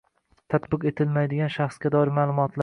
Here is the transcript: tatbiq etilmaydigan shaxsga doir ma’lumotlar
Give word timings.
tatbiq 0.53 0.87
etilmaydigan 0.93 1.53
shaxsga 1.57 1.93
doir 1.99 2.15
ma’lumotlar 2.19 2.59